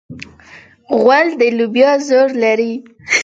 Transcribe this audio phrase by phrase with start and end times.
[1.01, 2.73] غول د لوبیا زور لري.